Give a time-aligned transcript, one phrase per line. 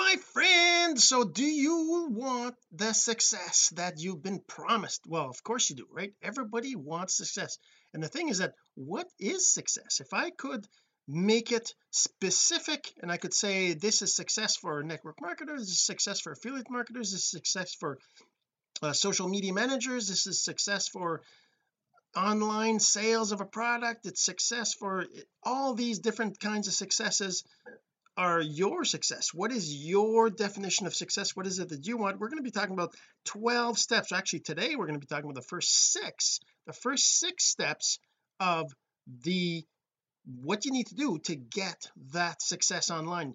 [0.00, 0.98] my friend.
[0.98, 5.02] So do you want the success that you've been promised?
[5.06, 6.12] Well of course you do right?
[6.22, 7.58] Everybody wants success.
[7.92, 10.00] And the thing is that what is success?
[10.00, 10.66] If I could
[11.06, 15.86] make it specific and I could say this is success for network marketers this is
[15.92, 17.98] success for affiliate marketers this is success for
[18.82, 21.22] uh, social media managers this is success for
[22.14, 25.04] online sales of a product it's success for
[25.42, 27.42] all these different kinds of successes
[28.20, 29.32] are your success?
[29.32, 31.34] What is your definition of success?
[31.34, 32.20] What is it that you want?
[32.20, 34.12] We're going to be talking about 12 steps.
[34.12, 37.98] Actually today we're going to be talking about the first six the first six steps
[38.38, 38.70] of
[39.24, 39.64] the
[40.42, 43.34] what you need to do to get that success online.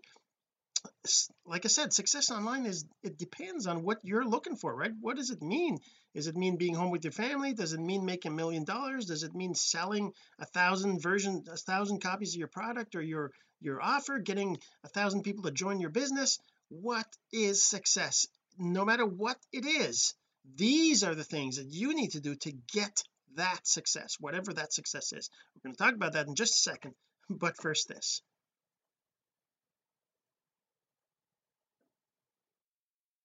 [1.48, 4.92] Like I said success online is it depends on what you're looking for right?
[5.02, 5.80] What does it mean
[6.16, 7.54] does it mean being home with your family?
[7.54, 9.06] Does it mean making a million dollars?
[9.06, 13.32] Does it mean selling a thousand version a thousand copies of your product or your
[13.62, 16.40] your offer getting a thousand people to join your business?
[16.70, 18.26] What is success?
[18.58, 20.16] No matter what it is
[20.54, 23.04] these are the things that you need to do to get
[23.36, 25.30] that success whatever that success is.
[25.56, 26.94] We're going to talk about that in just a second
[27.30, 28.22] but first this.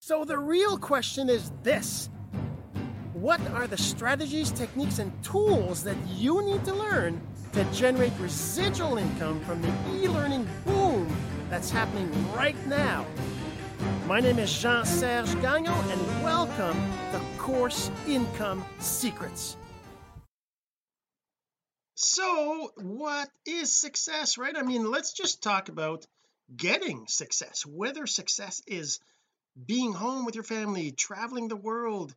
[0.00, 2.08] So the real question is this
[3.20, 7.20] what are the strategies techniques and tools that you need to learn
[7.52, 11.06] to generate residual income from the e-learning boom
[11.50, 13.04] that's happening right now?
[14.06, 16.74] My name is Jean-Serge Gagnon and welcome
[17.12, 19.58] to Course Income Secrets.
[21.96, 24.56] So what is success right?
[24.56, 26.06] I mean let's just talk about
[26.56, 28.98] getting success whether success is
[29.66, 32.14] being home with your family traveling the world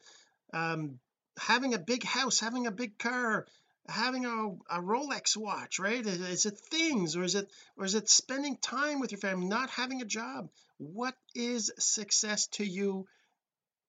[0.53, 0.99] um
[1.37, 3.45] having a big house having a big car
[3.89, 6.05] having a, a Rolex watch right?
[6.05, 9.47] Is, is it things or is it or is it spending time with your family
[9.47, 10.49] not having a job?
[10.77, 13.07] What is success to you?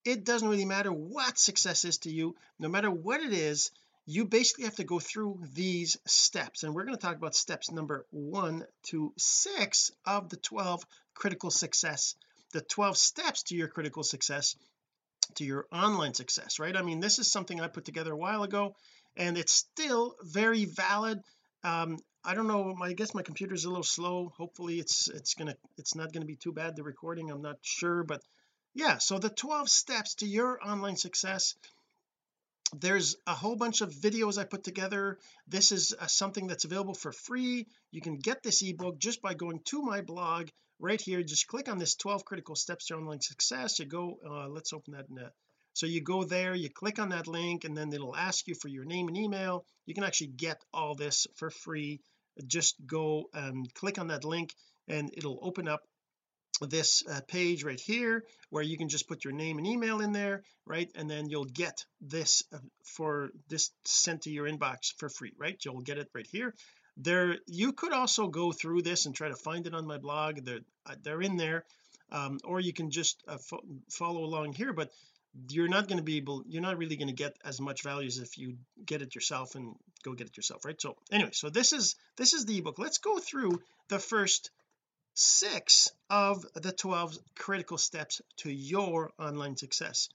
[0.05, 2.35] It doesn't really matter what success is to you.
[2.59, 3.71] No matter what it is
[4.07, 6.63] you basically have to go through these steps.
[6.63, 11.51] And we're going to talk about steps number one to six of the 12 critical
[11.51, 12.17] success
[12.53, 14.55] the 12 steps to your critical success
[15.35, 16.77] to your online success right?
[16.77, 18.75] I mean this is something I put together a while ago
[19.17, 21.21] and it's still very valid.
[21.63, 24.33] Um I don't know I guess my computer's a little slow.
[24.37, 28.05] Hopefully it's it's gonna it's not gonna be too bad the recording I'm not sure
[28.05, 28.23] but
[28.75, 31.55] yeah so the 12 steps to your online success
[32.81, 35.19] there's a whole bunch of videos I put together.
[35.47, 37.67] This is uh, something that's available for free.
[37.91, 40.49] You can get this ebook just by going to my blog
[40.79, 41.23] right here.
[41.23, 43.79] Just click on this 12 critical steps to online success.
[43.79, 45.31] You go uh, let's open that in a,
[45.73, 48.69] so you go there you click on that link and then it'll ask you for
[48.69, 49.65] your name and email.
[49.87, 52.01] You can actually get all this for free.
[52.47, 54.55] Just go and click on that link
[54.89, 55.83] and it'll open up
[56.61, 60.13] this uh, page right here where you can just put your name and email in
[60.13, 60.91] there right?
[60.95, 65.59] And then you'll get this uh, for this sent to your inbox for free right?
[65.65, 66.55] You'll get it right here.
[66.97, 70.45] There you could also go through this and try to find it on my blog.
[70.45, 71.65] They're uh, they're in there.
[72.13, 73.61] Um, or you can just uh, fo
[73.91, 74.91] follow along here but
[75.49, 78.07] you're not going to be able you're not really going to get as much value
[78.07, 80.81] as if you get it yourself and go get it yourself right?
[80.81, 82.79] So anyway so this is this is the ebook.
[82.79, 84.51] Let's go through the first
[85.15, 90.09] six of the 12 critical steps to your online success.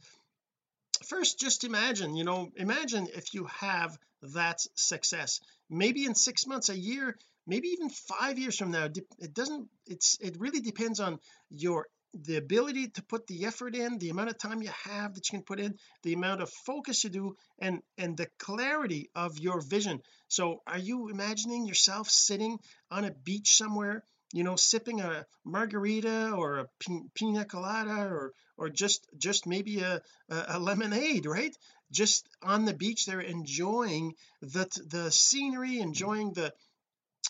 [1.06, 5.40] First just imagine you know imagine if you have that success.
[5.70, 7.18] Maybe in six months a year
[7.48, 12.38] maybe even five years from now it doesn't it's it really depends on your the
[12.38, 15.46] ability to put the effort in the amount of time you have that you can
[15.46, 20.02] put in the amount of focus you do and and the clarity of your vision.
[20.28, 22.60] So are you imagining yourself sitting
[22.92, 24.04] on a beach somewhere
[24.34, 26.68] you know sipping a margarita or a
[27.16, 31.56] pina colada or or just just maybe a, a lemonade right?
[31.92, 36.54] Just on the beach they're enjoying the the scenery enjoying the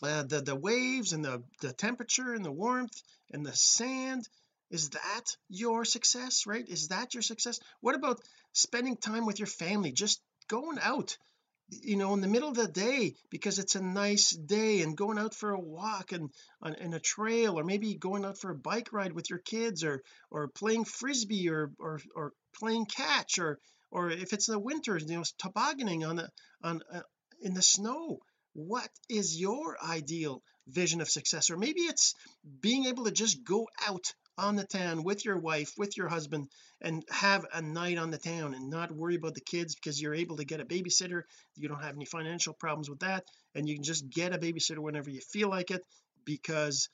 [0.02, 3.02] uh, the the waves and the the temperature and the warmth
[3.32, 4.28] and the sand.
[4.70, 6.68] Is that your success right?
[6.68, 7.60] Is that your success?
[7.82, 8.22] What about
[8.54, 9.92] spending time with your family?
[9.92, 11.18] Just going out
[11.70, 15.18] you know in the middle of the day because it's a nice day and going
[15.20, 16.30] out for a walk and
[16.62, 19.84] on in a trail or maybe going out for a bike ride with your kids
[19.84, 20.02] or
[20.32, 23.60] or playing frisbee or or or playing catch or
[23.92, 26.30] or if it's the winter you know tobogganing on the
[26.64, 27.02] on uh,
[27.42, 28.20] in the snow.
[28.54, 31.50] What is your ideal vision of success?
[31.50, 32.16] Or maybe it's
[32.62, 36.48] being able to just go out on the town with your wife with your husband
[36.82, 40.16] and have a night on the town and not worry about the kids because you're
[40.16, 41.24] able to get a babysitter.
[41.56, 43.26] You don't have any financial problems with that.
[43.54, 45.84] And you can just get a babysitter whenever you feel like it
[46.26, 46.90] because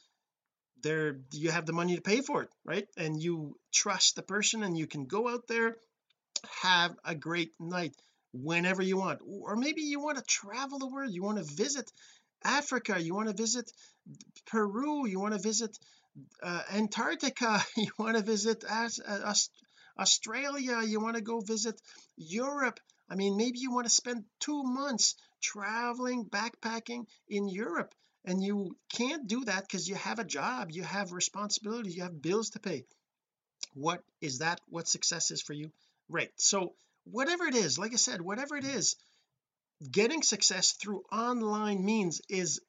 [0.81, 2.87] there you have the money to pay for it right?
[2.97, 5.77] And you trust the person and you can go out there
[6.61, 7.95] have a great night
[8.33, 9.21] whenever you want.
[9.25, 11.91] Or maybe you want to travel the world you want to visit
[12.43, 13.71] Africa you want to visit
[14.45, 15.77] Peru you want to visit
[16.41, 19.33] uh, Antarctica you want to visit As uh,
[19.99, 21.79] Australia you want to go visit
[22.17, 22.79] Europe.
[23.09, 27.93] I mean maybe you want to spend two months traveling backpacking in Europe
[28.25, 32.21] and you can't do that because you have a job you have responsibilities you have
[32.21, 32.85] bills to pay.
[33.73, 34.61] What is that?
[34.67, 35.71] What success is for you?
[36.09, 36.73] Right so
[37.05, 38.95] whatever it is like I said whatever it is
[39.91, 42.61] getting success through online means is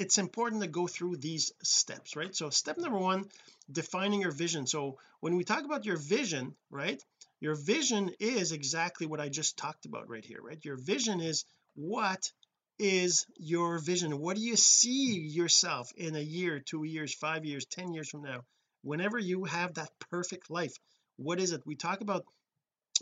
[0.00, 2.34] it's important to go through these steps right?
[2.34, 3.26] So step number one
[3.70, 4.66] defining your vision.
[4.66, 7.02] So when we talk about your vision right
[7.40, 10.64] your vision is exactly what I just talked about right here right?
[10.64, 11.44] Your vision is
[11.74, 12.32] what
[12.78, 14.18] is your vision?
[14.18, 18.22] What do you see yourself in a year two years five years ten years from
[18.22, 18.44] now?
[18.82, 20.74] Whenever you have that perfect life
[21.20, 21.60] what is it?
[21.66, 22.24] We talk about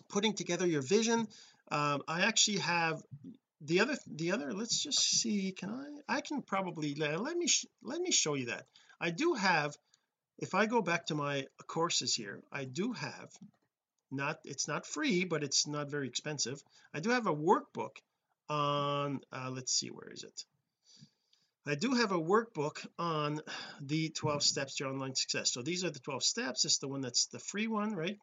[0.09, 1.29] putting together your vision.
[1.71, 3.01] Um, I actually have
[3.61, 7.49] the other the other let's just see can I I can probably let, let me
[7.83, 8.67] let me show you that.
[9.01, 9.77] I do have
[10.39, 13.31] if I go back to my courses here I do have
[14.11, 16.63] not it's not free but it's not very expensive.
[16.95, 17.97] I do have a workbook
[18.49, 20.45] on uh, let's see where is it?
[21.67, 23.43] I do have a workbook on
[23.81, 25.53] the 12 steps to online success.
[25.53, 26.65] So these are the 12 steps.
[26.65, 28.19] It's the one that's the free one right?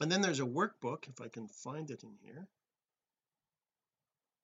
[0.00, 2.48] And then there's a workbook if I can find it in here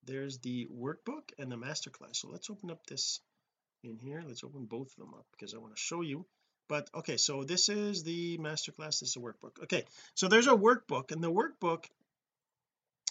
[0.04, 2.16] there's the workbook and the masterclass.
[2.16, 3.20] So let's open up this
[3.84, 4.22] in here.
[4.26, 6.26] Let's open both of them up because I want to show you.
[6.69, 9.62] But okay so this is the masterclass this is a workbook.
[9.64, 9.84] Okay
[10.14, 11.84] so there's a workbook and the workbook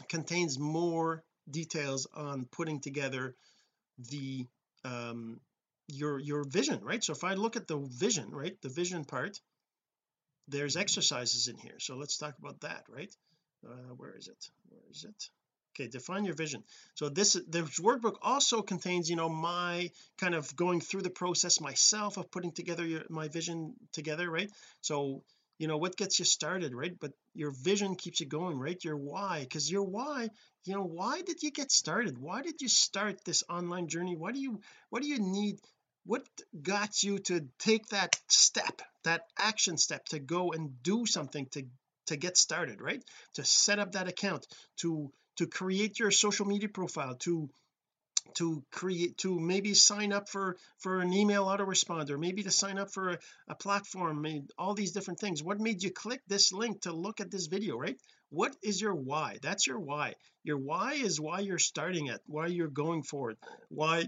[0.10, 3.36] contains more details on putting together
[4.10, 4.48] the
[4.84, 5.40] um
[5.88, 7.04] your your vision right?
[7.04, 9.40] So if I look at the vision right the vision part
[10.48, 11.80] there's exercises in here.
[11.80, 13.14] So let's talk about that right?
[13.64, 14.50] Uh, where is it?
[14.70, 15.30] Where is it
[15.74, 16.64] okay define your vision.
[16.96, 21.62] So this this workbook also contains you know my kind of going through the process
[21.62, 24.52] myself of putting together your, my vision together right?
[24.82, 25.24] So
[25.58, 26.98] you know what gets you started right?
[27.00, 28.84] But your vision keeps you going right?
[28.84, 30.30] Your why because your why
[30.66, 32.18] you know why did you get started?
[32.18, 34.16] Why did you start this online journey?
[34.16, 34.60] Why do you
[34.90, 35.60] what do you need
[36.04, 36.26] what
[36.62, 41.66] got you to take that step that action step to go and do something to
[42.08, 43.04] to get started right?
[43.36, 44.46] To set up that account
[44.78, 47.50] to to create your social media profile to
[48.36, 52.92] to create to maybe sign up for for an email autoresponder maybe to sign up
[52.92, 53.18] for a,
[53.50, 54.26] a platform
[54.58, 55.44] all these different things.
[55.44, 57.98] What made you click this link to look at this video right?
[58.30, 59.40] What is your why?
[59.42, 60.14] That's your why.
[60.44, 63.38] Your why is why you're starting it why you're going forward
[63.70, 64.06] why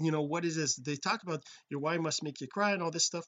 [0.00, 0.76] you know what is this?
[0.76, 3.26] They talk about your why must make you cry and all this stuff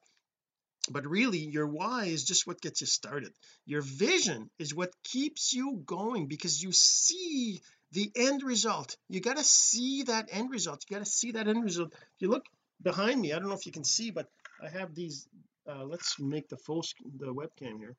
[0.90, 3.32] but really your why is just what gets you started.
[3.66, 7.60] Your vision is what keeps you going because you see
[7.92, 8.96] the end result.
[9.08, 10.84] You got to see that end result.
[10.88, 11.92] You got to see that end result.
[11.92, 12.46] If you look
[12.82, 14.28] behind me I don't know if you can see but
[14.60, 15.28] I have these
[15.68, 16.84] uh, let's make the full
[17.18, 17.94] the webcam here.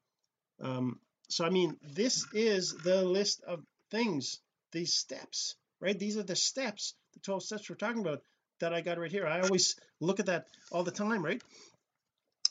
[0.62, 4.41] Um so I mean this is the list of things
[4.74, 5.97] these steps right?
[5.97, 8.21] These are the steps the 12 steps we're talking about
[8.59, 9.25] that I got right here.
[9.25, 11.41] I always look at that all the time right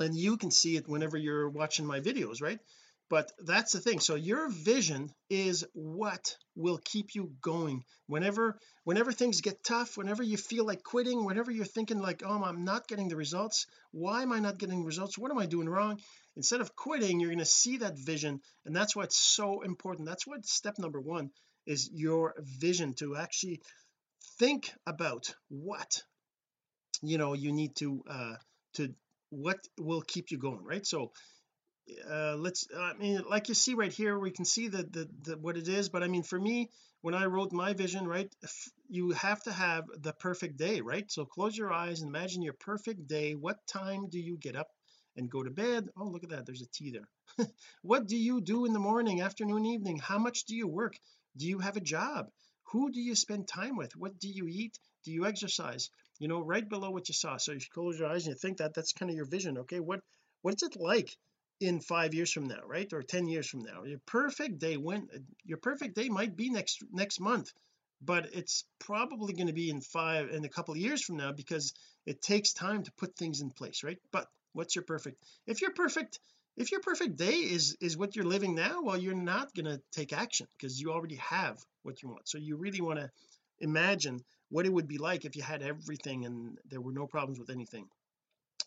[0.03, 2.59] and you can see it whenever you're watching my videos right?
[3.09, 4.01] But that's the thing.
[4.01, 7.85] So your vision is what will keep you going.
[8.07, 12.43] Whenever whenever things get tough whenever you feel like quitting whenever you're thinking like oh
[12.43, 13.67] I'm not getting the results.
[13.91, 15.19] Why am I not getting results?
[15.19, 16.01] What am I doing wrong?
[16.37, 20.09] Instead of quitting you're going to see that vision and that's why it's so important.
[20.09, 21.31] That's what step number one
[21.67, 23.61] is your vision to actually
[24.39, 26.03] think about what
[27.03, 28.35] you know you need to uh
[28.75, 28.95] to
[29.33, 30.87] what will keep you going right?
[30.87, 31.13] So
[32.11, 35.37] uh let's I mean like you see right here we can see that the the
[35.37, 36.71] what it is but I mean for me
[37.01, 38.33] when I wrote my vision right
[38.89, 41.11] you have to have the perfect day right?
[41.11, 43.35] So close your eyes and imagine your perfect day.
[43.35, 44.69] What time do you get up
[45.17, 45.89] and go to bed?
[45.97, 47.09] Oh look at that there's a T there.
[47.83, 49.99] What do you do in the morning afternoon evening?
[49.99, 50.95] How much do you work?
[51.37, 52.29] Do you have a job?
[52.73, 53.97] Who do you spend time with?
[53.97, 54.79] What do you eat?
[55.05, 57.37] Do you exercise you know right below what you saw.
[57.37, 59.81] So you close your eyes and you think that that's kind of your vision okay?
[59.81, 60.01] What
[60.43, 61.17] what's it like
[61.61, 62.93] in five years from now right?
[62.93, 63.85] Or 10 years from now?
[63.85, 65.09] Your perfect day when
[65.45, 67.53] your perfect day might be next next month
[68.05, 71.31] but it's probably going to be in five in a couple of years from now
[71.33, 71.73] because
[72.05, 73.99] it takes time to put things in place right?
[74.13, 76.19] But what's your perfect if your perfect
[76.57, 79.81] if your perfect day is is what you're living now well you're not going to
[79.93, 82.29] take action because you already have what you want.
[82.29, 83.11] So you really want to
[83.61, 84.21] imagine
[84.53, 87.49] what it would be like if you had everything and there were no problems with
[87.49, 87.87] anything.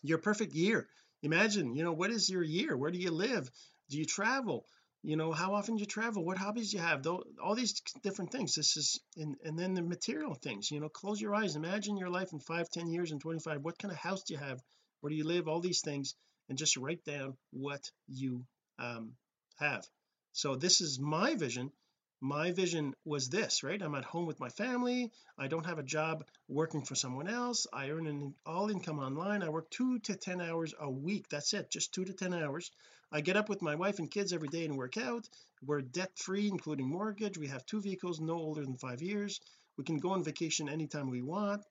[0.02, 0.88] Your perfect year.
[1.22, 2.76] Imagine you know what is your year?
[2.76, 3.48] Where do you live?
[3.88, 4.66] Do you travel?
[5.04, 6.24] You know how often you travel?
[6.24, 7.04] What hobbies you have?
[7.04, 8.56] Though all these different things.
[8.56, 11.54] This is and and then the material things you know close your eyes.
[11.54, 14.40] Imagine your life in five ten years and 25 what kind of house do you
[14.40, 14.60] have?
[15.00, 15.46] Where do you live?
[15.46, 16.16] All these things
[16.48, 18.44] and just write down what you
[18.80, 19.12] um
[19.60, 19.84] have.
[20.32, 21.70] So this is my vision
[22.20, 23.80] my vision was this right?
[23.82, 25.12] I'm at home with my family.
[25.38, 27.66] I don't have a job working for someone else.
[27.72, 29.42] I earn an all income online.
[29.42, 31.28] I work two to ten hours a week.
[31.28, 32.70] That's it just two to ten hours.
[33.12, 35.28] I get up with my wife and kids every day and work out.
[35.64, 37.38] We're debt free including mortgage.
[37.38, 39.40] We have two vehicles no older than five years.
[39.76, 41.62] We can go on vacation anytime we want.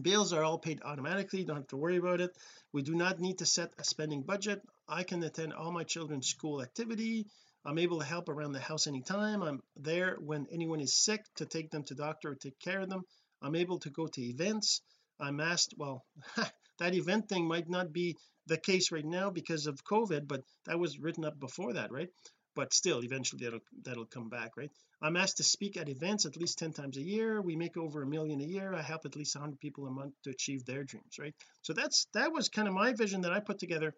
[0.00, 1.44] Bills are all paid automatically.
[1.44, 2.36] Don't have to worry about it.
[2.72, 4.62] We do not need to set a spending budget.
[4.88, 7.26] I can attend all my children's school activity
[7.66, 9.42] I'm able to help around the house anytime.
[9.42, 12.88] I'm there when anyone is sick to take them to doctor or take care of
[12.88, 13.02] them.
[13.42, 14.82] I'm able to go to events.
[15.18, 16.04] I'm asked well
[16.78, 20.78] that event thing might not be the case right now because of COVID but that
[20.78, 22.08] was written up before that right?
[22.54, 24.70] But still eventually that'll that'll come back right?
[25.02, 27.42] I'm asked to speak at events at least 10 times a year.
[27.42, 28.74] We make over a million a year.
[28.74, 31.34] I help at least 100 people a month to achieve their dreams right?
[31.62, 33.92] So that's that was kind of my vision that I put together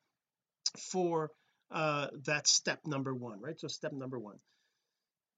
[0.90, 1.30] for
[1.70, 3.58] uh that step number one right?
[3.60, 4.38] So step number one.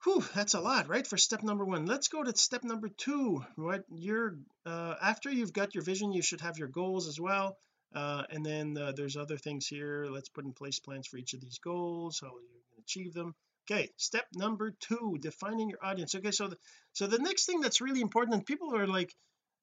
[0.04, 1.86] Whew, that's a lot right for step number one.
[1.86, 3.44] Let's go to step number two.
[3.56, 7.56] Right you're uh after you've got your vision you should have your goals as well.
[7.94, 10.06] Uh and then uh, there's other things here.
[10.10, 13.34] Let's put in place plans for each of these goals how you can achieve them.
[13.70, 16.14] Okay step number two defining your audience.
[16.14, 16.56] Okay so the,
[16.92, 19.14] so the next thing that's really important and people are like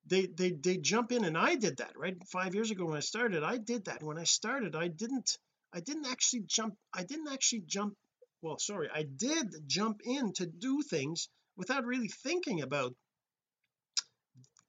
[0.05, 2.15] they they they jump in and I did that right?
[2.31, 4.03] Five years ago when I started I did that.
[4.03, 5.37] When I started I didn't
[5.73, 7.95] I didn't actually jump I didn't actually jump
[8.41, 12.95] well sorry I did jump in to do things without really thinking about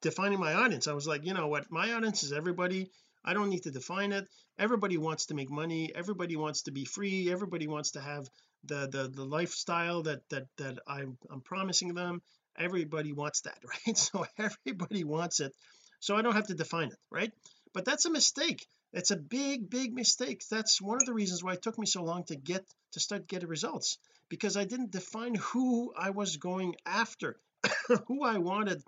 [0.01, 0.87] defining my audience.
[0.87, 1.71] I was like you know what?
[1.71, 2.91] My audience is everybody.
[3.25, 4.27] I don't need to define it.
[4.59, 5.93] Everybody wants to make money.
[5.95, 7.31] Everybody wants to be free.
[7.31, 8.29] Everybody wants to have
[8.65, 12.23] the the the lifestyle that that that I'm, I'm promising them.
[12.59, 13.97] Everybody wants that right?
[13.97, 15.53] So everybody wants it.
[16.01, 17.33] So I don't have to define it right?
[17.75, 20.43] But that's a mistake it's a big big mistake.
[20.51, 23.29] That's one of the reasons why it took me so long to get to start
[23.29, 27.37] getting results because I didn't define who I was going after
[28.07, 28.83] who I wanted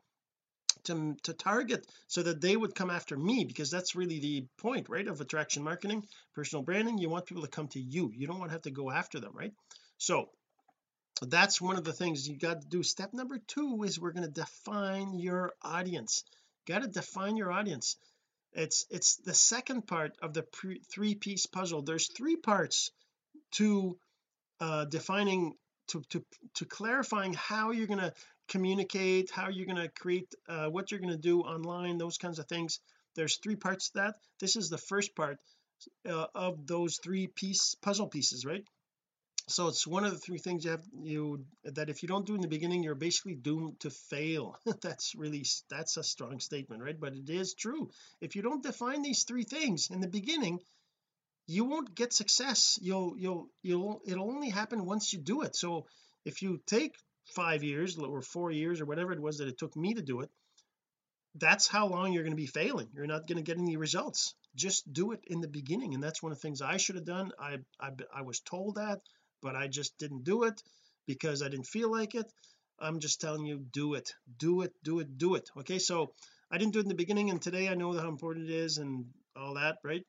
[0.84, 4.88] to, to target so that they would come after me because that's really the point
[4.88, 6.98] right of attraction marketing personal branding.
[6.98, 8.10] You want people to come to you.
[8.14, 9.52] You don't want to have to go after them right?
[9.98, 10.30] So
[11.22, 12.82] that's one of the things you got to do.
[12.82, 16.24] Step number two is we're going to define your audience.
[16.66, 17.96] Got to define your audience
[18.52, 20.44] it's it's the second part of the
[20.90, 21.82] three piece puzzle.
[21.82, 22.90] There's three parts
[23.52, 23.98] to
[24.60, 25.54] uh defining
[25.88, 28.12] to to to clarifying how you're going to
[28.48, 32.38] communicate how you're going to create uh what you're going to do online those kinds
[32.38, 32.80] of things.
[33.14, 34.14] There's three parts to that.
[34.38, 35.38] This is the first part
[36.08, 38.64] uh, of those three piece puzzle pieces right
[39.50, 42.34] so it's one of the three things you have you that if you don't do
[42.34, 44.56] in the beginning you're basically doomed to fail.
[44.82, 46.98] That's really that's a strong statement right?
[46.98, 47.90] But it is true.
[48.20, 50.60] If you don't define these three things in the beginning
[51.46, 52.78] you won't get success.
[52.80, 55.56] You'll you'll you'll it'll only happen once you do it.
[55.56, 55.86] So
[56.24, 56.94] if you take
[57.34, 60.20] five years or four years or whatever it was that it took me to do
[60.20, 60.30] it
[61.36, 62.88] that's how long you're going to be failing.
[62.92, 64.34] You're not going to get any results.
[64.56, 65.94] Just do it in the beginning.
[65.94, 67.30] And that's one of the things I should have done.
[67.38, 69.00] I I, I was told that
[69.42, 70.62] but I just didn't do it
[71.06, 72.30] because I didn't feel like it.
[72.78, 75.78] I'm just telling you do it do it do it do it okay?
[75.78, 76.12] So
[76.50, 78.78] I didn't do it in the beginning and today I know how important it is
[78.78, 79.06] and
[79.36, 80.04] all that right?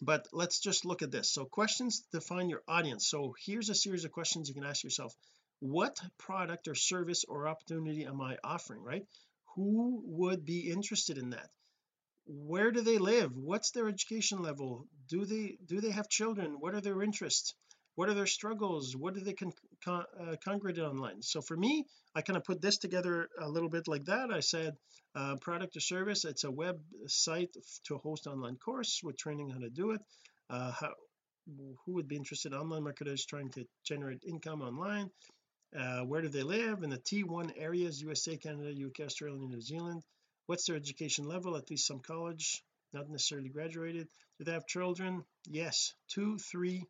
[0.00, 1.30] But let's just look at this.
[1.30, 3.08] So questions define your audience.
[3.08, 5.14] So here's a series of questions you can ask yourself.
[5.60, 9.06] What product or service or opportunity am I offering right?
[9.54, 11.50] Who would be interested in that?
[12.26, 13.36] Where do they live?
[13.36, 14.86] What's their education level?
[15.08, 16.58] Do they do they have children?
[16.58, 17.54] What are their interests
[17.94, 18.96] what are their struggles?
[18.96, 19.52] What do they con,
[19.84, 21.22] con uh, congregate online?
[21.22, 24.30] So for me I kind of put this together a little bit like that.
[24.30, 24.76] I said
[25.14, 29.70] uh, product or service it's a website to host online course with training how to
[29.70, 30.00] do it.
[30.50, 30.92] Uh, how
[31.84, 35.10] who would be interested online marketers trying to generate income online?
[35.76, 36.82] Uh, where do they live?
[36.82, 40.02] In the T1 areas USA Canada UK Australia New Zealand.
[40.46, 41.56] What's their education level?
[41.56, 44.08] At least some college not necessarily graduated.
[44.38, 45.24] Do they have children?
[45.48, 45.94] Yes.
[46.08, 46.84] Two three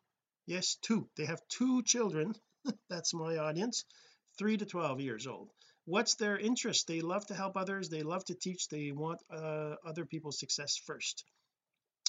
[0.45, 1.07] yes two.
[1.15, 2.35] They have two children.
[2.89, 3.85] That's my audience.
[4.37, 5.49] 3 to 12 years old.
[5.85, 6.87] What's their interest?
[6.87, 7.89] They love to help others.
[7.89, 8.67] They love to teach.
[8.67, 11.25] They want uh, other people's success first.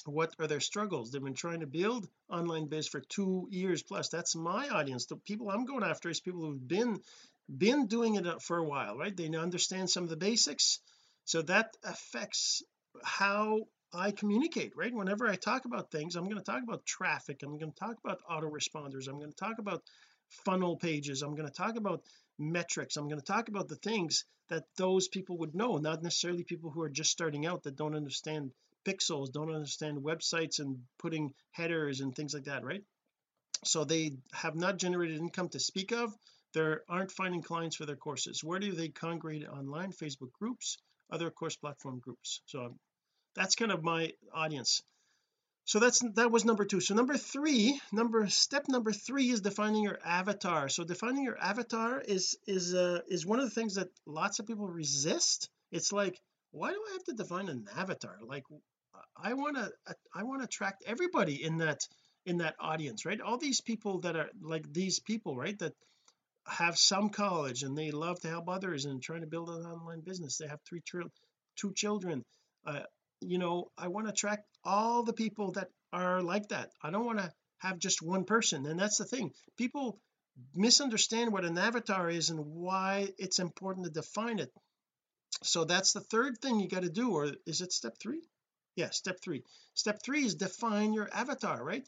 [0.05, 1.11] What are their struggles?
[1.11, 4.09] They've been trying to build online biz for two years plus.
[4.09, 5.07] That's my audience.
[5.07, 7.01] The people I'm going after is people who've been
[7.57, 9.15] been doing it for a while right?
[9.15, 10.79] They understand some of the basics.
[11.25, 12.63] So that affects
[13.03, 14.93] how I communicate right?
[14.93, 17.97] Whenever I talk about things I'm going to talk about traffic I'm going to talk
[18.03, 19.83] about autoresponders I'm going to talk about
[20.43, 22.03] funnel pages I'm going to talk about
[22.37, 26.43] metrics I'm going to talk about the things that those people would know not necessarily
[26.43, 28.51] people who are just starting out that don't understand
[28.85, 32.83] pixels don't understand websites and putting headers and things like that right?
[33.63, 36.15] So they have not generated income to speak of
[36.53, 38.43] they aren't finding clients for their courses.
[38.43, 39.91] Where do they congregate online?
[39.91, 40.77] Facebook groups
[41.11, 42.41] other course platform groups.
[42.45, 42.75] So
[43.35, 44.81] that's kind of my audience.
[45.65, 46.79] So that's that was number two.
[46.79, 50.69] So number three number step number three is defining your avatar.
[50.69, 54.45] So defining your avatar is is uh is one of the things that lots of
[54.45, 55.49] people resist.
[55.71, 56.19] It's like
[56.51, 58.19] why do I have to define an avatar?
[58.23, 58.43] Like
[59.17, 59.71] I want to
[60.13, 61.87] I want to attract everybody in that
[62.27, 63.19] in that audience right?
[63.19, 65.73] All these people that are like these people right that
[66.47, 70.01] have some college and they love to help others and trying to build an online
[70.01, 70.37] business.
[70.37, 70.81] They have three
[71.55, 72.23] two children.
[72.65, 72.81] Uh,
[73.21, 76.71] you know I want to attract all the people that are like that.
[76.81, 79.31] I don't want to have just one person and that's the thing.
[79.57, 79.99] People
[80.53, 84.51] misunderstand what an avatar is and why it's important to define it.
[85.43, 88.21] So that's the third thing you got to do or is it step three?
[88.75, 89.43] Yeah step three.
[89.73, 91.87] Step three is define your avatar right?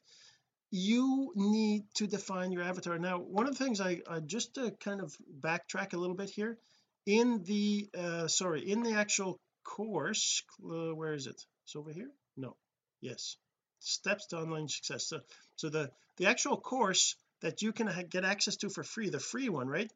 [0.71, 2.97] You need to define your avatar.
[2.97, 6.29] Now one of the things I, I just to kind of backtrack a little bit
[6.29, 6.57] here
[7.05, 11.45] in the uh sorry in the actual course uh, where is it?
[11.65, 12.09] It's over here?
[12.35, 12.55] No.
[13.01, 13.37] Yes.
[13.79, 15.05] Steps to online success.
[15.05, 15.19] So,
[15.55, 19.49] so the the actual course that you can get access to for free the free
[19.49, 19.91] one right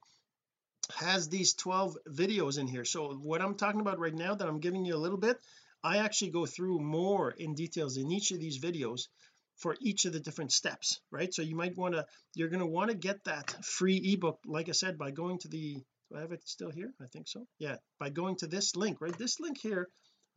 [0.96, 2.86] has these 12 videos in here.
[2.86, 5.38] So what I'm talking about right now that I'm giving you a little bit
[5.84, 9.08] I actually go through more in details in each of these videos
[9.56, 11.34] for each of the different steps right?
[11.34, 14.70] So you might want to you're going to want to get that free ebook like
[14.70, 16.94] I said by going to the do I have it still here?
[17.02, 17.46] I think so.
[17.60, 19.18] Yeah by going to this link right?
[19.18, 19.88] This link here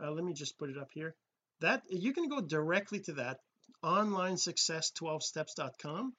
[0.03, 1.15] uh, let me just put it up here.
[1.61, 3.39] That you can go directly to that
[3.83, 6.15] online success 12 steps.com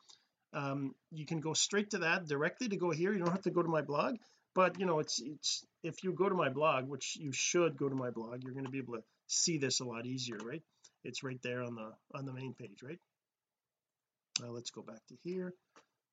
[0.53, 3.11] um, you can go straight to that directly to go here.
[3.11, 4.15] You don't have to go to my blog
[4.55, 7.89] but you know it's it's if you go to my blog which you should go
[7.89, 10.63] to my blog you're going to be able to see this a lot easier right?
[11.03, 12.99] It's right there on the on the main page right?
[14.41, 15.53] Now let's go back to here.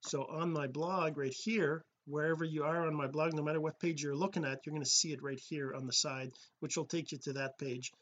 [0.03, 3.79] So on my blog right here wherever you are on my blog no matter what
[3.79, 6.77] page you're looking at you're going to see it right here on the side which
[6.77, 7.93] will take you to that page.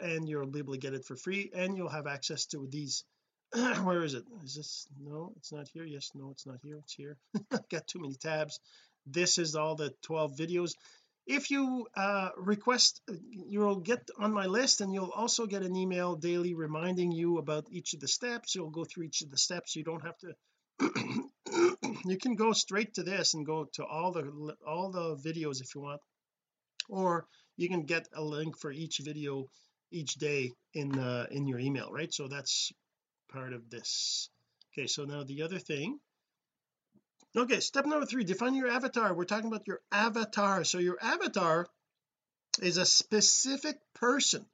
[0.00, 3.04] And you'll be able to get it for free and you'll have access to these
[3.82, 4.24] where is it?
[4.44, 5.84] Is this no it's not here.
[5.84, 6.78] Yes no it's not here.
[6.78, 7.16] It's here.
[7.70, 8.60] Got too many tabs.
[9.06, 10.74] This is all the 12 videos.
[11.26, 16.14] If you uh, request you'll get on my list and you'll also get an email
[16.14, 18.54] daily reminding you about each of the steps.
[18.54, 19.74] You'll go through each of the steps.
[19.74, 20.34] You don't have to
[22.04, 25.74] you can go straight to this and go to all the all the videos if
[25.74, 26.00] you want.
[26.88, 29.46] Or you can get a link for each video
[29.90, 32.12] each day in uh, in your email right?
[32.12, 32.72] So that's
[33.32, 34.30] part of this.
[34.72, 35.98] Okay so now the other thing.
[37.36, 39.14] Okay step number three define your avatar.
[39.14, 40.64] We're talking about your avatar.
[40.64, 41.66] So your avatar
[42.60, 44.44] is a specific person.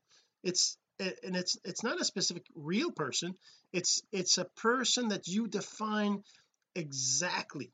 [0.43, 3.35] It's and it's it's not a specific real person.
[3.73, 6.23] It's it's a person that you define
[6.75, 7.73] exactly.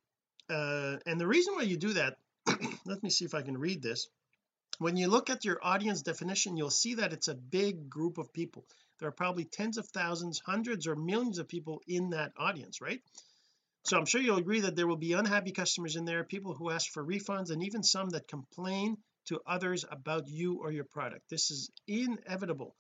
[0.49, 2.19] Uh and the reason why you do that
[2.85, 4.09] let me see if I can read this.
[4.79, 8.33] When you look at your audience definition you'll see that it's a big group of
[8.33, 8.65] people.
[8.99, 13.01] There are probably tens of thousands hundreds or millions of people in that audience right?
[13.85, 16.71] So I'm sure you'll agree that there will be unhappy customers in there people who
[16.71, 21.29] ask for refunds and even some that complain to others about you or your product.
[21.31, 22.75] This is inevitable.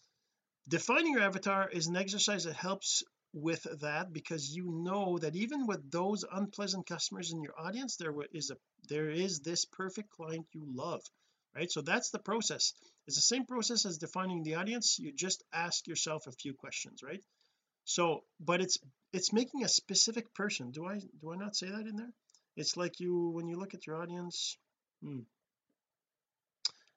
[0.69, 3.03] Defining your avatar is an exercise that helps
[3.33, 8.13] with that because you know that even with those unpleasant customers in your audience there
[8.33, 8.57] is a
[8.89, 11.03] there is this perfect client you love
[11.55, 11.71] right?
[11.71, 12.75] So that's the process.
[13.07, 14.99] It's the same process as defining the audience.
[14.99, 17.23] You just ask yourself a few questions right?
[17.85, 18.79] So but it's
[19.13, 20.71] it's making a specific person.
[20.71, 22.13] Do I do I not say that in there?
[22.57, 24.57] It's like you when you look at your audience
[25.03, 25.21] hmm.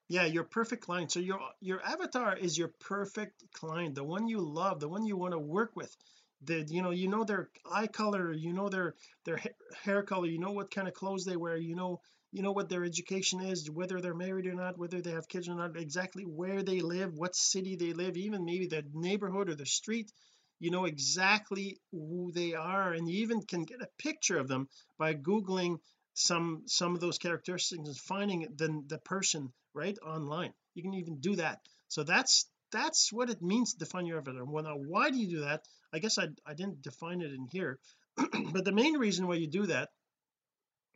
[0.07, 1.11] yeah your perfect client.
[1.11, 5.17] So your your avatar is your perfect client the one you love the one you
[5.17, 5.95] want to work with
[6.45, 9.39] the you know you know their eye color you know their their
[9.83, 11.99] hair color you know what kind of clothes they wear you know
[12.31, 15.47] you know what their education is whether they're married or not whether they have kids
[15.47, 19.55] or not exactly where they live what city they live even maybe the neighborhood or
[19.55, 20.11] the street
[20.59, 24.67] you know exactly who they are and you even can get a picture of them
[24.97, 25.77] by googling
[26.13, 30.53] some some of those characteristics and finding the, the person right online.
[30.75, 31.59] You can even do that.
[31.87, 34.45] So that's that's what it means to define your avatar.
[34.45, 37.45] Well now why do you do that I guess I, I didn't define it in
[37.45, 37.79] here
[38.17, 39.89] but the main reason why you do that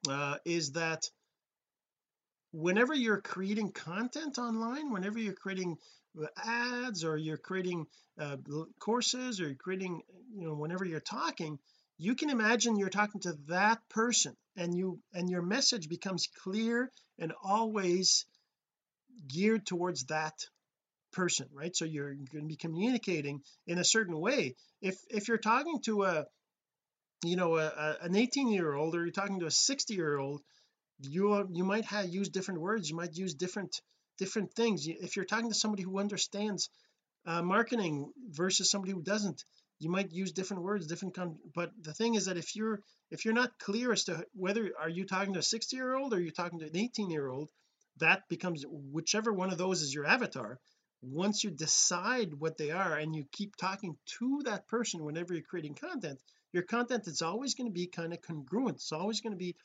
[0.09, 1.09] uh, is that
[2.51, 5.77] whenever you're creating content online whenever you're creating
[6.43, 7.85] ads or you're creating
[8.19, 8.37] uh,
[8.79, 10.01] courses or you're creating
[10.35, 11.59] you know whenever you're talking
[11.97, 16.91] you can imagine you're talking to that person and you and your message becomes clear
[17.19, 18.25] and always
[19.27, 20.33] geared towards that
[21.17, 21.75] person right?
[21.75, 24.55] So you're going to be communicating in a certain way.
[24.81, 26.25] If if you're talking to a
[27.23, 30.17] you know a, a, an 18 year old or you're talking to a 60 year
[30.17, 30.41] old
[30.99, 33.81] you you might have use different words you might use different
[34.19, 34.87] different things.
[34.87, 36.69] If you're talking to somebody who understands
[37.25, 39.43] uh, marketing versus somebody who doesn't
[39.79, 43.25] you might use different words different con but the thing is that if you're if
[43.25, 46.21] you're not clear as to whether are you talking to a 60 year old or
[46.21, 47.49] you're talking to an 18 year old
[48.05, 48.63] that becomes
[48.97, 50.59] whichever one of those is your avatar
[51.01, 55.43] once you decide what they are and you keep talking to that person whenever you're
[55.43, 56.19] creating content
[56.53, 58.77] your content is always going to be kind of congruent.
[58.77, 59.55] It's always going to be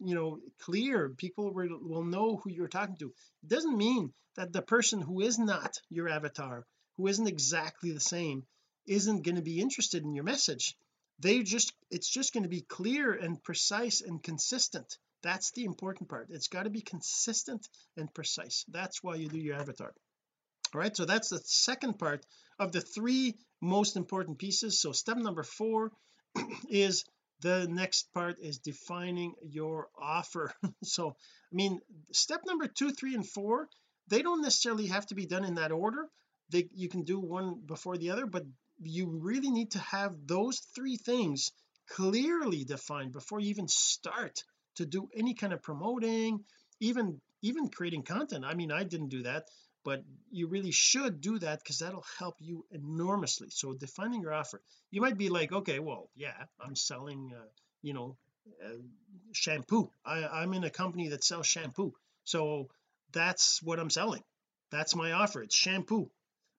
[0.00, 1.10] you know clear.
[1.10, 3.12] People will, know who you're talking to.
[3.42, 8.00] It doesn't mean that the person who is not your avatar who isn't exactly the
[8.00, 8.44] same
[8.86, 10.76] isn't going to be interested in your message.
[11.20, 14.98] They just it's just going to be clear and precise and consistent.
[15.22, 16.30] That's the important part.
[16.30, 18.64] It's got to be consistent and precise.
[18.68, 19.94] That's why you do your avatar
[20.74, 20.96] right?
[20.96, 22.24] So that's the second part
[22.58, 24.80] of the three most important pieces.
[24.80, 25.92] So step number four
[26.68, 27.04] is
[27.40, 30.52] the next part is defining your offer.
[30.84, 31.80] So I mean
[32.12, 33.68] step number two three and four
[34.08, 36.08] they don't necessarily have to be done in that order.
[36.50, 38.44] They you can do one before the other but
[38.80, 41.52] you really need to have those three things
[41.88, 44.42] clearly defined before you even start
[44.76, 46.44] to do any kind of promoting
[46.80, 48.44] even even creating content.
[48.44, 49.44] I mean I didn't do that
[49.84, 53.48] but you really should do that because that'll help you enormously.
[53.50, 57.44] So defining your offer you might be like okay well yeah I'm selling uh,
[57.82, 58.16] you know
[58.64, 58.76] uh,
[59.32, 59.90] shampoo.
[60.04, 61.94] I, I'm in a company that sells shampoo.
[62.24, 62.68] So
[63.12, 64.22] that's what I'm selling.
[64.70, 65.42] That's my offer.
[65.42, 66.10] It's shampoo.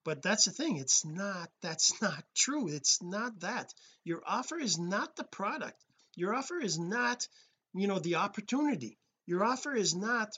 [0.05, 2.67] But that's the thing it's not that's not true.
[2.67, 3.73] It's not that.
[4.03, 5.81] Your offer is not the product.
[6.15, 7.27] Your offer is not
[7.73, 8.97] you know the opportunity.
[9.25, 10.37] Your offer is not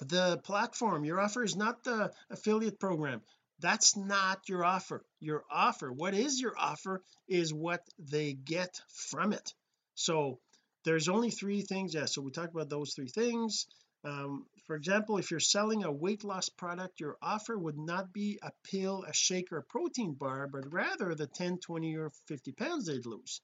[0.00, 3.22] the platform your offer is not the affiliate program.
[3.60, 5.04] That's not your offer.
[5.20, 9.54] Your offer what is your offer is what they get from it.
[9.94, 10.40] So
[10.84, 13.66] there's only three things yeah so we talked about those three things.
[14.04, 18.38] Um, for example if you're selling a weight loss product your offer would not be
[18.42, 22.52] a pill a shake or a protein bar but rather the 10 20 or 50
[22.52, 23.40] pounds they'd lose.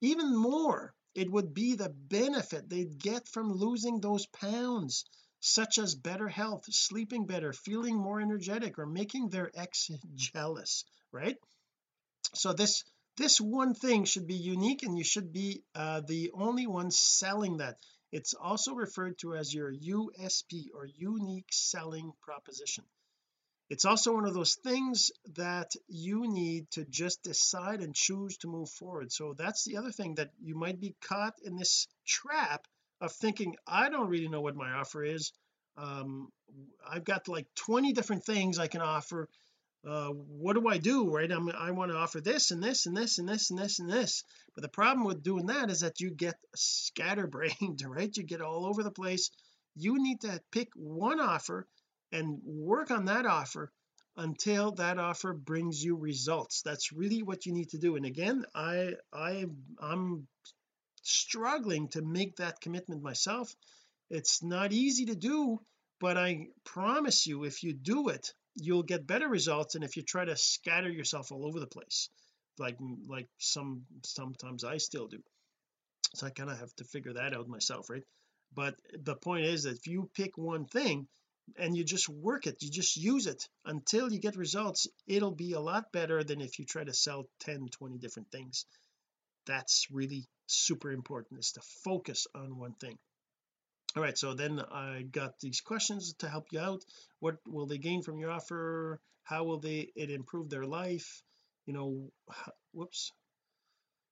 [0.00, 5.04] Even more it would be the benefit they'd get from losing those pounds
[5.40, 10.84] such as better health sleeping better feeling more energetic or making their ex jealous
[11.16, 11.36] right?
[12.34, 12.84] So this
[13.16, 17.58] this one thing should be unique and you should be uh, the only one selling
[17.58, 17.78] that.
[18.12, 22.84] It's also referred to as your USP or unique selling proposition.
[23.68, 28.48] It's also one of those things that you need to just decide and choose to
[28.48, 29.10] move forward.
[29.10, 32.66] So that's the other thing that you might be caught in this trap
[33.00, 35.32] of thinking I don't really know what my offer is.
[35.76, 36.28] Um
[36.88, 39.28] I've got like 20 different things I can offer.
[39.86, 41.30] Uh what do I do right?
[41.30, 43.90] I'm, I want to offer this and this and this and this and this and
[43.90, 44.24] this.
[44.54, 48.16] But the problem with doing that is that you get scatterbrained right?
[48.16, 49.30] You get all over the place.
[49.74, 51.66] You need to pick one offer
[52.12, 53.70] and work on that offer
[54.16, 56.62] until that offer brings you results.
[56.62, 57.96] That's really what you need to do.
[57.96, 59.44] And again I I
[59.78, 60.26] I'm
[61.06, 63.54] struggling to make that commitment myself.
[64.10, 65.60] It's not easy to do
[66.00, 70.02] but I promise you if you do it you'll get better results and if you
[70.02, 72.08] try to scatter yourself all over the place
[72.58, 75.22] like like some sometimes I still do.
[76.14, 78.04] So I kind of have to figure that out myself right?
[78.54, 81.08] But the point is that if you pick one thing
[81.58, 85.52] and you just work it you just use it until you get results it'll be
[85.52, 88.66] a lot better than if you try to sell 10 20 different things
[89.46, 92.98] that's really super important is to focus on one thing.
[93.96, 96.84] All right so then I got these questions to help you out.
[97.20, 99.00] What will they gain from your offer?
[99.24, 101.22] How will they it improve their life?
[101.64, 102.12] You know
[102.72, 103.12] whoops.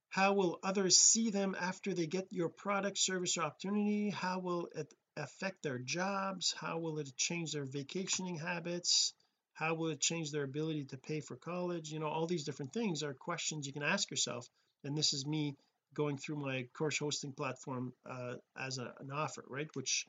[0.08, 4.10] How will others see them after they get your product service or opportunity?
[4.10, 6.54] How will it affect their jobs?
[6.56, 9.12] How will it change their vacationing habits?
[9.52, 11.90] How will it change their ability to pay for college?
[11.90, 14.48] You know all these different things are questions you can ask yourself
[14.84, 15.56] and this is me
[15.94, 19.68] going through my course hosting platform uh, as a, an offer right?
[19.74, 20.06] Which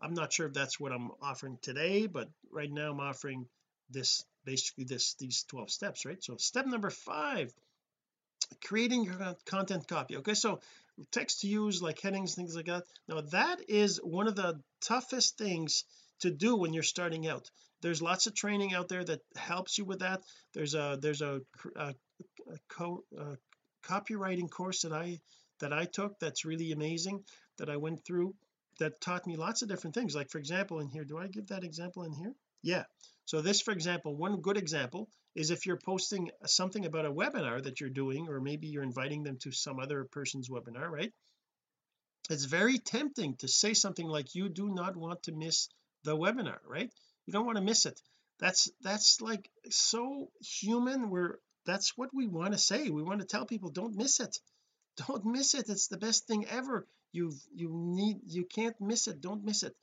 [0.00, 3.46] I'm not sure if that's what I'm offering today but right now I'm offering
[3.90, 6.22] this basically this these 12 steps right?
[6.22, 7.52] So step number five
[8.62, 10.34] creating your content copy okay?
[10.34, 10.60] So
[11.10, 12.84] text to use like headings things like that.
[13.08, 15.84] Now that is one of the toughest things
[16.20, 17.50] to do when you're starting out.
[17.82, 20.22] There's lots of training out there that helps you with that.
[20.54, 21.40] There's a there's a,
[21.76, 23.36] a, a, co, a
[23.88, 25.20] copywriting course that I
[25.60, 27.24] that I took that's really amazing
[27.58, 28.34] that I went through
[28.78, 30.14] that taught me lots of different things.
[30.14, 32.34] Like for example in here do I give that example in here?
[32.62, 32.84] Yeah.
[33.26, 37.62] So this for example one good example is if you're posting something about a webinar
[37.62, 41.12] that you're doing or maybe you're inviting them to some other person's webinar right?
[42.30, 45.68] It's very tempting to say something like you do not want to miss
[46.04, 46.90] the webinar right?
[47.26, 48.00] You don't want to miss it.
[48.40, 51.10] That's that's like so human.
[51.10, 52.88] We're that's what we want to say.
[52.90, 54.38] We want to tell people don't miss it.
[55.08, 55.68] Don't miss it.
[55.68, 56.86] It's the best thing ever.
[57.12, 59.20] You you need you can't miss it.
[59.20, 59.74] Don't miss it.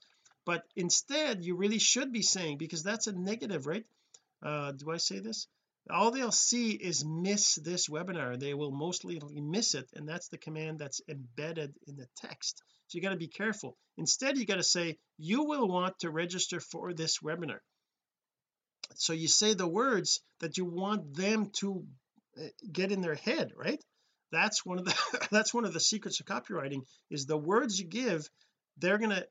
[0.46, 3.86] But instead you really should be saying because that's a negative right?
[4.42, 5.48] Uh do I say this?
[5.90, 8.40] All they'll see is miss this webinar.
[8.40, 12.64] They will mostly miss it and that's the command that's embedded in the text.
[12.88, 13.78] So you got to be careful.
[13.98, 17.60] Instead you got to say you will want to register for this webinar
[18.96, 21.86] so you say the words that you want them to
[22.38, 23.84] uh, get in their head right?
[24.32, 27.88] That's one of the that's one of the secrets of copywriting is the words you
[27.88, 28.30] give
[28.78, 29.28] they're to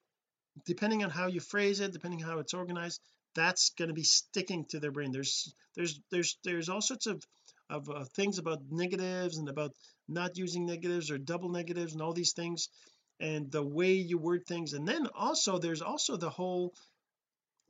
[0.67, 3.01] depending on how you phrase it depending how it's organized
[3.35, 5.13] that's going to be sticking to their brain.
[5.13, 7.23] There's there's there's there's all sorts of
[7.69, 9.73] of uh, things about negatives and about
[10.09, 12.69] not using negatives or double negatives and all these things
[13.21, 14.73] and the way you word things.
[14.73, 16.75] And then also there's also the whole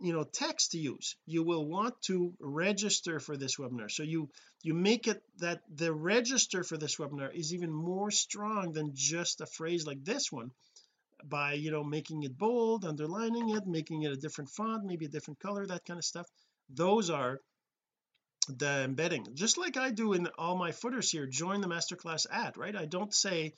[0.01, 1.17] you know text to use.
[1.27, 3.91] You will want to register for this webinar.
[3.91, 4.31] So you
[4.63, 9.41] you make it that the register for this webinar is even more strong than just
[9.41, 10.51] a phrase like this one
[11.25, 15.11] by you know making it bold underlining it making it a different font maybe a
[15.11, 16.27] different color that kind of stuff.
[16.71, 17.41] Those are
[18.49, 19.27] the embedding.
[19.35, 22.75] Just like I do in all my footers here join the masterclass at right?
[22.75, 23.55] I don't say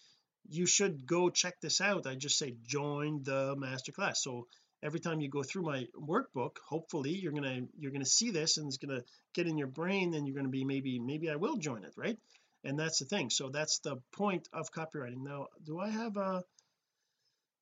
[0.48, 2.06] you should go check this out.
[2.06, 4.16] I just say join the masterclass.
[4.16, 4.48] So
[4.82, 8.66] every time you go through my workbook hopefully you're gonna you're gonna see this and
[8.66, 9.02] it's gonna
[9.34, 12.18] get in your brain and you're gonna be maybe maybe I will join it right?
[12.64, 13.28] And that's the thing.
[13.30, 15.22] So that's the point of copywriting.
[15.22, 16.44] Now do I have a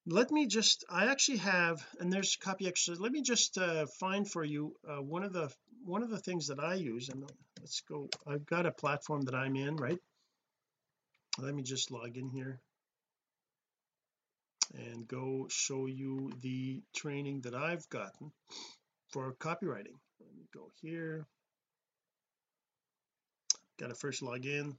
[0.07, 3.01] let me just I actually have and there's copy extras.
[3.01, 5.53] Let me just uh, find for you uh, one of the
[5.85, 7.31] one of the things that I use and
[7.61, 9.99] let's go I've got a platform that I'm in right?
[11.39, 12.61] Let me just log in here
[14.75, 18.33] and go show you the training that I've gotten
[19.09, 19.99] for copywriting.
[20.21, 21.27] Let me go here.
[23.79, 24.77] Got to first log in.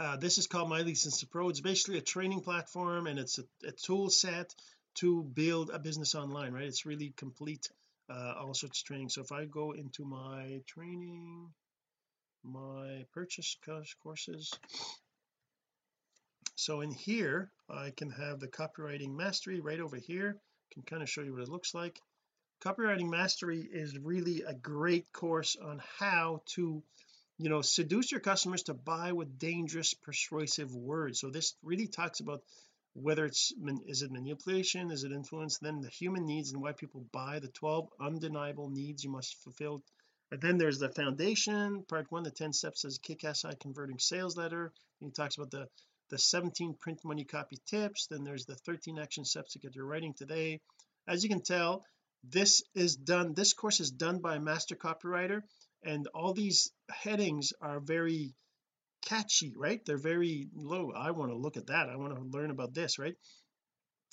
[0.00, 1.48] Uh, this is called my license pro.
[1.48, 4.54] It's basically a training platform and it's a, a tool set
[4.96, 6.64] to build a business online right?
[6.64, 7.68] It's really complete
[8.10, 9.10] uh, all sorts of training.
[9.10, 11.50] So if I go into my training
[12.44, 13.56] my purchase
[14.02, 14.52] courses
[16.62, 20.36] so in here I can have the copywriting mastery right over here.
[20.72, 22.00] Can kind of show you what it looks like.
[22.64, 26.80] Copywriting mastery is really a great course on how to
[27.38, 31.18] you know seduce your customers to buy with dangerous persuasive words.
[31.18, 32.44] So this really talks about
[32.94, 33.52] whether it's
[33.88, 37.48] is it manipulation is it influence then the human needs and why people buy the
[37.48, 39.82] 12 undeniable needs you must fulfill.
[40.30, 44.36] And then there's the foundation part one the 10 steps as kick-ass eye converting sales
[44.36, 44.72] letter.
[45.00, 45.66] And he talks about the
[46.12, 49.86] the 17 print money copy tips then there's the 13 action steps to get your
[49.86, 50.60] writing today.
[51.08, 51.84] As you can tell
[52.22, 55.40] this is done this course is done by a master copywriter
[55.82, 58.34] and all these headings are very
[59.06, 59.80] catchy right?
[59.86, 60.92] They're very low.
[60.94, 61.88] I want to look at that.
[61.88, 63.16] I want to learn about this right?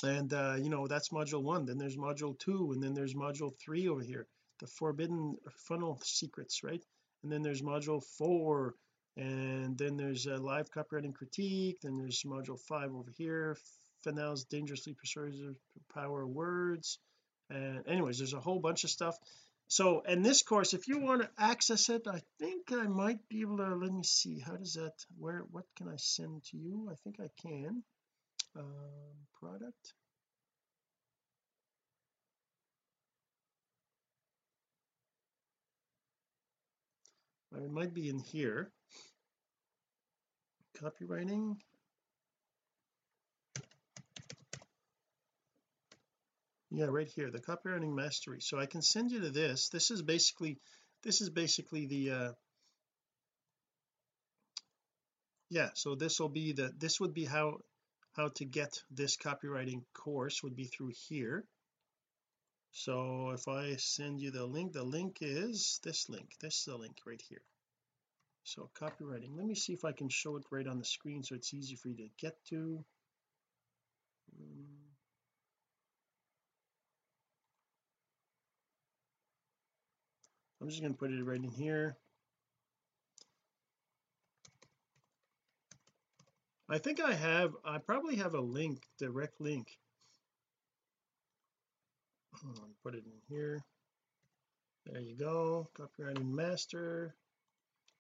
[0.02, 3.52] And uh you know that's module one then there's module two and then there's module
[3.60, 4.26] three over here
[4.62, 5.36] the forbidden
[5.68, 6.82] funnel secrets right?
[7.24, 8.76] And then there's module four
[9.20, 11.82] and then there's a live copywriting critique.
[11.82, 13.58] Then there's module five over here
[14.02, 15.58] Fennell's dangerously persuasive
[15.94, 17.00] power words.
[17.50, 19.18] And anyways there's a whole bunch of stuff.
[19.68, 23.42] So in this course if you want to access it I think I might be
[23.42, 26.88] able to let me see how does that where what can I send to you?
[26.90, 27.84] I think I can.
[28.56, 28.66] Um,
[29.40, 29.94] product.
[37.52, 38.72] It might be in here
[40.82, 41.58] copywriting?
[46.72, 48.42] Yeah right here the copywriting mastery.
[48.42, 49.70] So I can send you to this.
[49.70, 50.60] This is basically
[51.04, 52.32] this is basically the uh
[55.50, 57.58] yeah so this will be the this would be how
[58.16, 61.44] how to get this copywriting course would be through here.
[62.72, 66.78] So if I send you the link the link is this link this is the
[66.78, 67.42] link right here
[68.50, 69.38] so copywriting.
[69.38, 71.76] Let me see if I can show it right on the screen so it's easy
[71.76, 72.84] for you to get to.
[80.62, 81.96] I'm just going to put it right in here.
[86.72, 89.68] I think I have I probably have a link direct link.
[92.84, 93.64] Put it in here.
[94.86, 95.70] There you go.
[95.78, 97.16] Copywriting master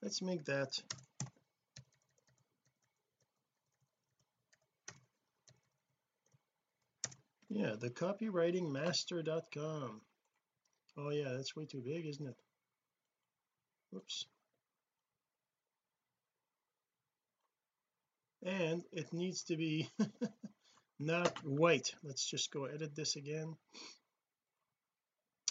[0.02, 0.82] let's make that
[7.50, 10.02] yeah the copywritingmaster.com
[10.98, 12.36] oh yeah that's way too big isn't it?
[13.92, 14.28] Whoops.
[18.44, 19.90] And it needs to be
[21.00, 21.94] not white.
[22.04, 23.56] Let's just go edit this again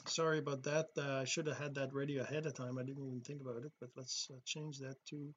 [0.08, 0.88] sorry about that.
[0.96, 2.78] Uh, I should have had that ready ahead of time.
[2.78, 5.32] I didn't even think about it but let's uh, change that to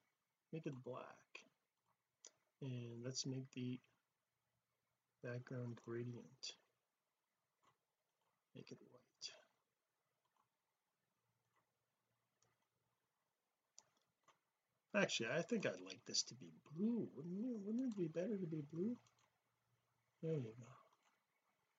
[0.52, 1.06] make it black.
[2.60, 3.78] And let's make the
[5.22, 6.56] background gradient
[8.54, 9.32] make it white.
[15.02, 17.08] Actually I think I'd like this to be blue.
[17.14, 18.96] Wouldn't it wouldn't it be better to be blue?
[20.22, 20.81] There you go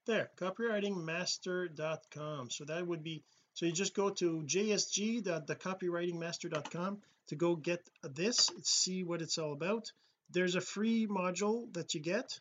[0.06, 7.88] there copywritingmaster.com so that would be so you just go to jsg.thecopywritingmaster.com to go get
[8.02, 9.92] this see what it's all about.
[10.32, 12.40] There's a free module that you get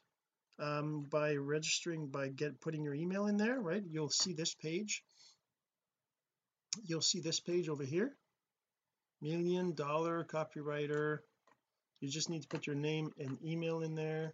[0.58, 3.82] um, by registering by get putting your email in there right?
[3.86, 5.02] You'll see this page.
[6.84, 8.16] You'll see this page over here.
[9.20, 11.18] Million dollar copywriter.
[12.00, 14.32] You just need to put your name and email in there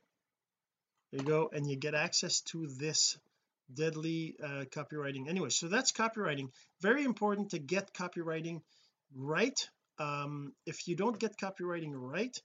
[1.12, 3.18] there you go and you get access to this
[3.72, 5.28] deadly uh, copywriting.
[5.28, 6.50] Anyway so that's copywriting.
[6.80, 8.60] Very important to get copywriting
[9.14, 9.68] right.
[9.98, 12.36] Um, if you don't get copywriting right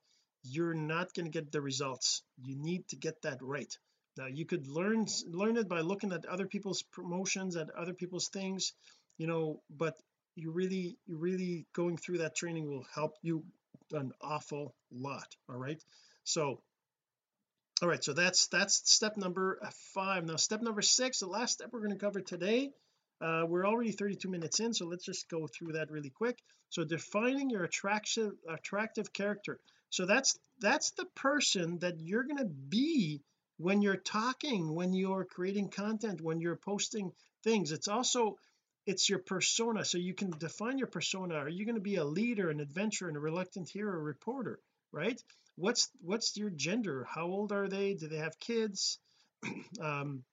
[0.43, 2.21] you're not going to get the results.
[2.43, 3.77] You need to get that right.
[4.17, 8.27] Now you could learn learn it by looking at other people's promotions at other people's
[8.27, 8.73] things
[9.17, 9.95] you know but
[10.35, 13.43] you really you really going through that training will help you
[13.91, 15.81] an awful lot all right?
[16.23, 16.61] So
[17.83, 19.59] all right so that's that's step number
[19.93, 20.25] five.
[20.25, 22.71] Now step number six the last step we're going to cover today
[23.19, 26.41] uh, we're already 32 minutes in so let's just go through that really quick.
[26.69, 29.59] So defining your attractive attractive character.
[29.89, 33.21] So that's that's the person that you're going to be
[33.57, 37.11] when you're talking when you're creating content when you're posting
[37.43, 37.73] things.
[37.73, 38.37] It's also
[38.85, 39.83] it's your persona.
[39.83, 41.35] So you can define your persona.
[41.35, 44.59] Are you going to be a leader an adventurer and a reluctant hero reporter
[44.93, 45.21] right
[45.55, 47.05] what's what's your gender?
[47.09, 47.93] How old are they?
[47.93, 48.99] Do they have kids?
[49.81, 50.23] Um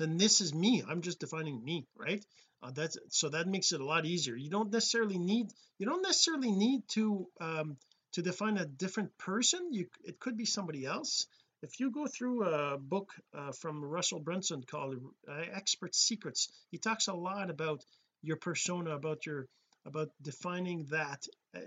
[0.00, 0.82] and this is me.
[0.88, 2.24] I'm just defining me right?
[2.62, 4.36] Uh, that's so that makes it a lot easier.
[4.36, 7.76] You don't necessarily need you don't necessarily need to um
[8.12, 9.72] to define a different person.
[9.72, 11.26] You it could be somebody else.
[11.62, 14.96] If you go through a book uh, from Russell Brunson called
[15.28, 17.84] uh, expert secrets he talks a lot about
[18.22, 19.46] your persona about your
[19.86, 21.22] about defining that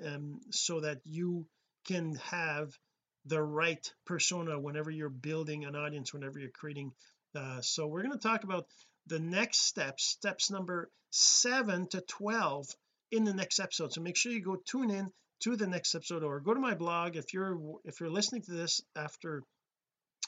[0.06, 1.46] um, so that you
[1.88, 2.78] can have
[3.26, 6.92] the right persona whenever you're building an audience whenever you're creating
[7.36, 8.66] uh, so we're going to talk about
[9.08, 12.68] the next steps steps number 7 to 12
[13.12, 13.94] in the next episode.
[13.94, 16.74] So make sure you go tune in to the next episode or go to my
[16.74, 19.44] blog if you're if you're listening to this after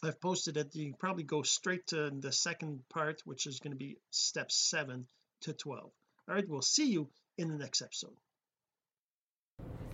[0.03, 0.75] I've posted it.
[0.75, 5.07] You probably go straight to the second part which is going to be steps 7
[5.41, 8.15] to 12 all right we'll see you in the next episode